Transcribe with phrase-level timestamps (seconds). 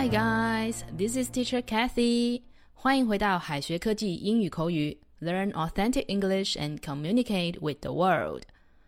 [0.00, 2.40] Hi guys, this is Teacher Kathy.
[2.72, 8.40] 欢迎回到海学科技英语口语，Learn authentic English and communicate with the world.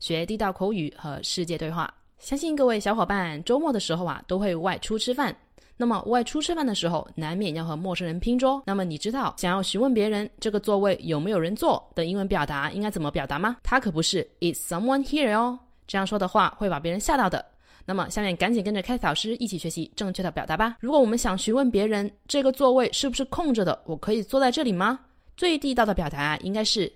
[0.00, 1.92] 学地道口语和世界对话。
[2.18, 5.36] 相信各位小伙伴周末的时候啊，都会外出吃饭。
[5.76, 8.62] 那么外出吃饭的时候，难免要和陌生人拼桌。
[8.64, 13.58] 那么你知道想要询问别人这个座位有没有人坐的英文表达应该怎么表达吗？
[13.62, 17.44] 它可不是 Is someone here 哦，这样说的话会把别人吓到的。
[17.84, 20.76] 那么下面赶紧跟着凯 a 老师一起学习正确的表达吧。
[20.80, 24.98] 如果我们想询问别人这个座位是不是空着的，我可以坐在这里吗？
[25.36, 26.86] 最地道的表达，应该是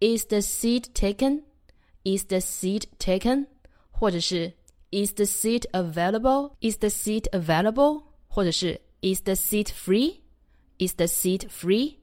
[0.00, 3.46] Is the seat taken？Is the seat taken？
[3.90, 4.52] 或者是
[4.90, 8.02] Is the seat available？Is the seat available？
[8.26, 11.96] 或者是 Is the seat free？Is the seat free？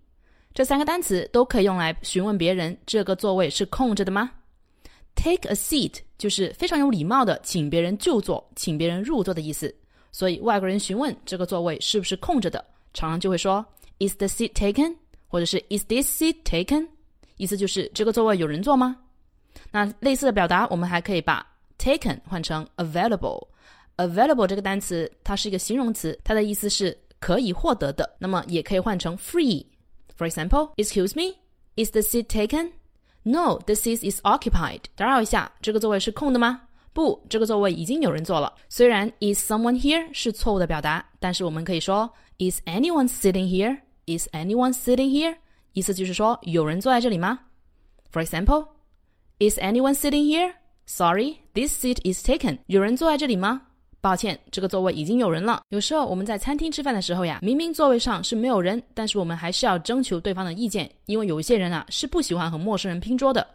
[0.54, 4.32] 这三个单词都可以用来询问别人这个座位是空着的吗
[5.22, 9.76] ？Take a seat 就是非常有礼貌的请别人就坐，请别人入座的意思。
[10.14, 13.66] 所以外国人询问这个座位是不是空着的，常常就会说
[14.00, 14.96] Is the seat taken？
[15.28, 16.88] 或者是 Is this seat taken？
[17.36, 18.96] 意思就是这个座位有人坐吗？
[19.72, 21.46] 那类似的表达，我们还可以把
[21.78, 23.46] taken 换成 available。
[23.98, 28.10] available 这个单词它是一个形容词，它的意思是可以获得的。
[28.20, 29.66] 那么也可以换成 free。
[30.18, 32.72] For example，Excuse me，Is the seat taken？
[33.30, 34.86] No, this seat is occupied.
[34.96, 36.62] 打扰一下，这个座位是空的吗？
[36.94, 38.52] 不，这个座位已经有人坐了。
[38.70, 43.82] 虽然 is someone here 是错误的表达，但是我们可以说 is anyone sitting here?
[44.08, 45.38] Is anyone sitting here?
[45.74, 47.42] 意思就是说有人坐在这里吗
[48.12, 48.70] ？For example,
[49.38, 50.54] is anyone sitting here?
[50.88, 52.58] Sorry, this seat is taken.
[52.66, 53.62] 有人坐在这里吗？
[54.02, 55.62] 抱歉，这个座位已经有人了。
[55.70, 63.46] 有时候我们在餐厅吃饭的时候呀，明明座位上是没有人，但是我们还是要征求对方的意见，因为有一些人啊是不喜欢和陌生人拼桌的。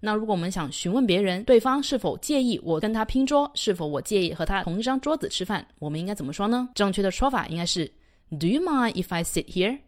[0.00, 6.68] 那如果我们想询问别人对方是否介意我跟他拼桌，是否我介意和他同一张桌子吃饭，我们应该怎么说呢？
[6.74, 7.84] 正确的说法应该是
[8.38, 9.78] Do you mind if I sit here?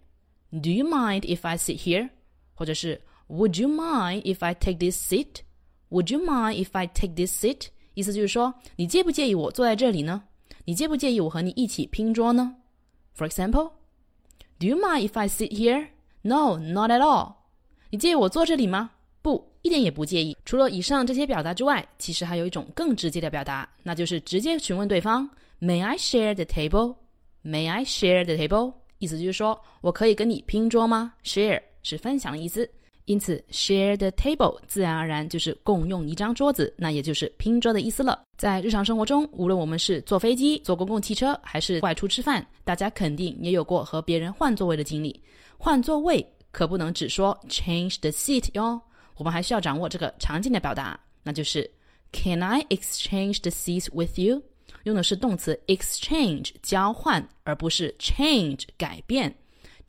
[0.51, 2.09] Do you mind if I sit here?
[2.55, 5.43] 或者是 Would you mind if I take this seat?
[5.91, 7.69] Would you mind if I take this seat?
[7.95, 10.23] 意思就是说，你介不介意我坐在这里呢？
[10.65, 12.55] 你介不介意我和你一起拼桌呢
[13.17, 13.71] ？For example,
[14.61, 15.89] Do you mind if I sit here?
[16.21, 17.33] No, not at all.
[17.89, 18.91] 你介意我坐这里吗？
[19.23, 20.37] 不，一点也不介意。
[20.45, 25.29] 除了以上这些表达之外，其实还有一种更直接的表达，那就是直接询问对方
[25.61, 26.97] ：May I share the table?
[27.43, 28.75] May I share the table?
[28.99, 32.71] 意思就是说我可以跟你拼桌吗？Share 是分享的意思。
[33.11, 38.23] 因此，share the table 自然而然就是共用一张桌子，那也就是拼桌的意思了。
[38.37, 45.21] 在日常生活中，无论我们是坐飞机、坐公共汽车，还是外出吃饭，大家肯定也有过和别人换座位的经历。
[45.59, 48.81] 换座位可不能只说 change the seat 哟，
[49.17, 51.69] 我们还需要掌握这个常见的表达，那就是
[52.13, 54.41] Can I exchange the seat with you？
[54.85, 59.35] 用的是动词 exchange 交换，而不是 change 改变。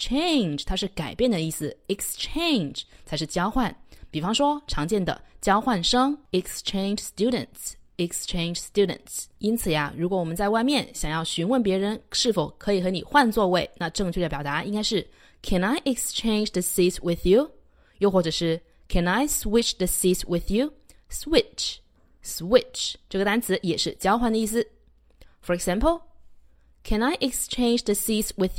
[0.00, 3.74] Change 它是改变的意思，exchange 才是交换。
[4.10, 9.24] 比方说常见的交换生，exchange students，exchange students。
[9.38, 15.06] 因此呀，如果我们在外面想要询问别人是否可以和你换座位，那正确的表达应该是
[15.42, 17.50] Can I exchange the seats with you？
[17.98, 24.66] 又或者是 Can I switch the seats with you？Switch，switch 这个单词也是交换的意思。
[25.44, 28.58] For example，Can I exchange the seats with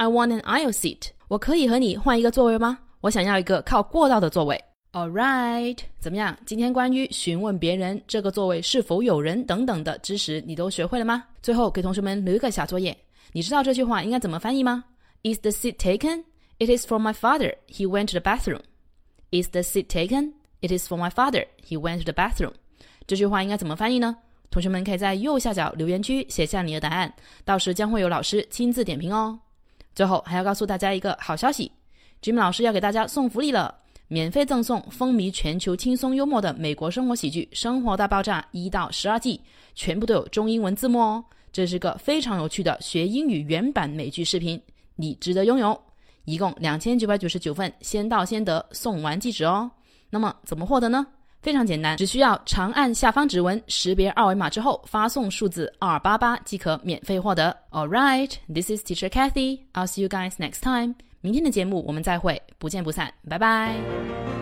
[0.00, 1.10] I want an aisle seat。
[1.28, 2.78] 我可以和你换一个座位吗？
[3.02, 4.58] 我想要一个靠过道的座位。
[4.92, 6.34] All right，怎么样？
[6.46, 11.24] 今天关于询问别人这个座位是否有人等等的知识，你都学会了吗？
[11.42, 12.96] 最后给同学们留一个小作业，
[13.32, 14.82] 你知道这句话应该怎么翻译吗
[15.22, 16.24] ？Is the seat taken?
[16.58, 17.54] It is for my father.
[17.68, 18.62] He went to the bathroom.
[19.32, 20.32] Is the seat taken?
[20.62, 21.44] It is for my father.
[21.62, 22.54] He went to the bathroom.
[23.06, 24.16] 这句话应该怎么翻译呢？
[24.50, 27.12] 同学们可以在右下角留言区写下你的答案，
[27.44, 29.38] 到时将会有老师亲自点评哦。
[29.94, 31.70] 最后还要告诉大家一个好消息
[32.22, 33.74] ，Jimmy 老师要给大家送福利了，
[34.08, 39.40] 免费赠送风靡全球、轻松幽默的美国生活喜剧《生活大爆炸》一到十二季，
[39.74, 41.24] 全部都有中英文字幕哦。
[41.52, 44.60] 这是个非常有趣的学英语原版美剧视频，
[44.96, 45.78] 你值得拥有。
[46.24, 49.70] 一共两千九百九十九份，先到先得，送完即止哦。
[50.10, 51.06] 那么怎么获得呢？
[51.42, 57.56] 非常简单，只需要长按下方指纹识别二维码之后，发送数字二八八即可免费获得。
[57.70, 59.60] All right, this is Teacher Kathy.
[59.72, 60.94] I'll see you guys next time.
[61.22, 64.39] 明天的节目我们再会，不见不散，拜拜。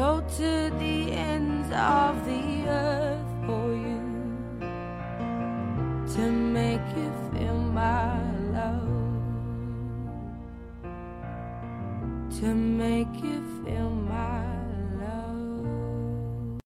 [0.00, 4.00] go to the ends of the earth for you
[6.14, 8.16] to make you feel my
[8.56, 8.88] love,
[12.40, 13.39] to make you.